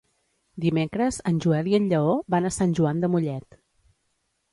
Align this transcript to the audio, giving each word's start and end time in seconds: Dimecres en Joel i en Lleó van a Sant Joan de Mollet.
Dimecres 0.63 1.19
en 1.31 1.41
Joel 1.45 1.69
i 1.71 1.77
en 1.79 1.85
Lleó 1.91 2.15
van 2.35 2.47
a 2.49 2.53
Sant 2.57 2.73
Joan 2.81 3.05
de 3.05 3.11
Mollet. 3.17 3.61